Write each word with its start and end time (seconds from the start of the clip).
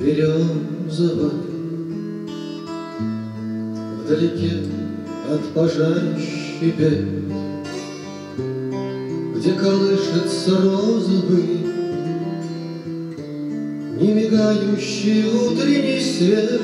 березовой 0.00 1.30
Вдалеке 4.04 4.64
от 5.30 5.42
пожарища 5.54 6.66
бед 6.78 7.04
Где 9.36 9.52
колышется 9.52 10.60
розовый 10.62 11.66
Не 14.00 14.12
мигающий 14.14 15.24
утренний 15.26 16.00
свет 16.00 16.60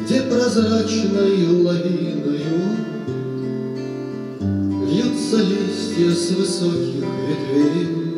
Где 0.00 0.22
прозрачной 0.22 1.62
лавиною 1.62 2.60
Льются 4.86 5.36
листья 5.36 6.10
с 6.10 6.30
высоких 6.32 7.04
ветвей 7.28 8.09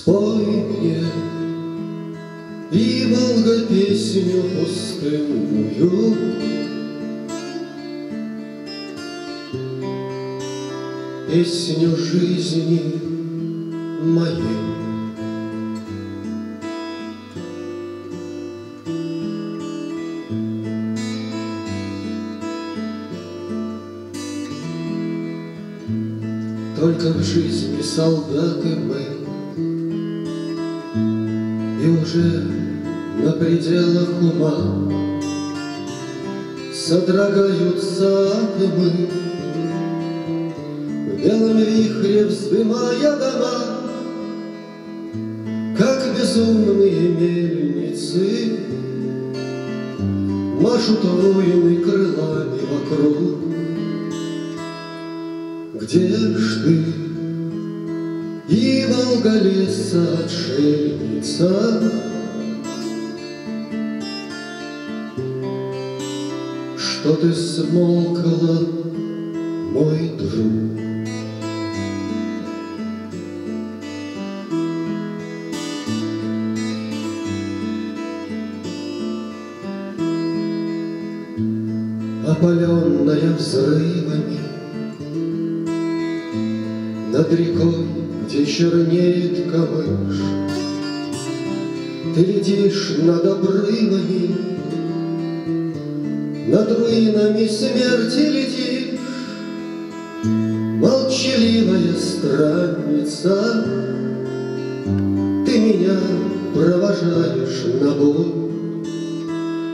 Спой 0.00 0.46
мне, 0.46 1.04
и 2.72 3.14
Волга 3.14 3.66
песню 3.66 4.42
пустынную 4.56 6.16
Песню 11.30 11.94
жизни 11.98 12.80
моей 14.02 14.40
Только 26.74 27.12
в 27.12 27.22
жизни 27.22 27.82
солдаты 27.82 28.76
мы 28.76 29.19
уже 31.90 32.44
на 33.22 33.32
пределах 33.32 34.08
ума. 34.20 34.92
Содрогаются 36.74 38.30
атомы 38.30 39.08
В 41.06 41.22
белом 41.22 41.58
вихре 41.58 42.26
вздымая 42.26 43.16
дома. 43.18 43.80
Как 45.76 46.16
безумные 46.16 47.08
мельницы 47.08 48.58
Машут 50.60 51.02
воины 51.04 51.76
крылами 51.82 52.60
вокруг. 52.70 53.38
Где 55.80 56.08
ж 56.08 56.64
ты, 56.64 57.09
и 58.50 58.84
Волголеса 58.88 60.24
отшельница? 60.24 61.92
Что 66.76 67.14
ты 67.14 67.32
смолкла, 67.32 68.66
мой 69.72 70.12
друг? 70.18 70.80
Опаленная 82.26 83.34
взрывами 83.36 84.38
над 87.12 87.32
рекой, 87.32 87.86
где 88.30 88.46
чернеет 88.46 89.50
камыш, 89.50 90.20
Ты 92.14 92.20
летишь 92.20 92.94
над 92.98 93.26
обрывами, 93.26 94.36
Над 96.46 96.78
руинами 96.78 97.46
смерти 97.48 98.30
летишь, 98.30 99.00
Молчаливая 100.22 101.94
странница, 101.98 103.66
Ты 105.44 105.58
меня 105.58 105.98
провожаешь 106.54 107.64
на 107.80 107.90
бой, 107.90 108.32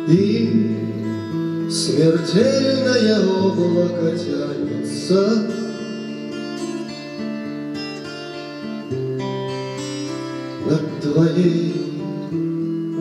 И 0.08 1.68
смертельное 1.70 3.20
облако 3.20 4.16
тянется 4.16 5.65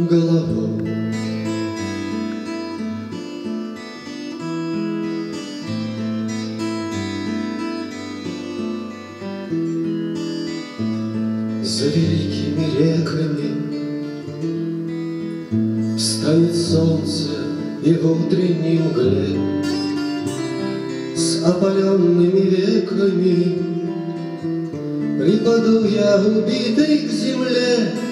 головой. 0.10 0.76
За 11.64 11.88
великими 11.88 12.66
реками 12.78 13.50
Встанет 15.98 16.56
солнце 16.56 17.32
и 17.84 17.94
в 17.94 18.12
утренней 18.12 18.80
мгле 18.80 19.38
С 21.16 21.44
опаленными 21.44 22.40
веками 22.40 23.76
Припаду 25.20 25.86
я 25.86 26.18
убитый 26.18 27.00
к 27.00 27.12
земле, 27.12 28.05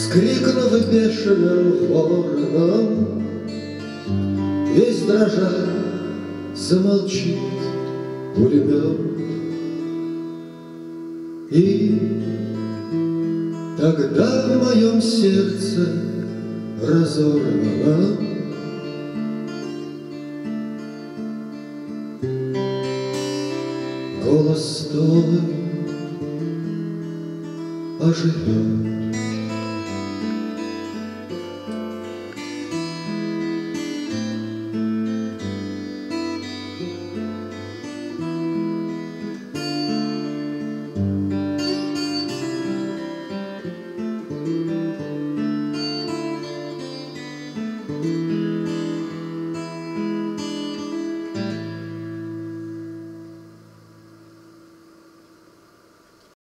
Вскрикнув 0.00 0.90
бешеным 0.90 1.92
вороном, 1.92 3.22
Весь 4.74 5.02
дрожа 5.02 5.52
замолчит 6.54 7.36
пулемет. 8.34 8.98
И 11.50 12.22
тогда 13.78 14.46
в 14.48 14.64
моем 14.64 15.02
сердце 15.02 15.86
разорвано 16.82 18.16
Голос 24.24 24.88
твой 24.90 25.40
оживет. 28.00 28.99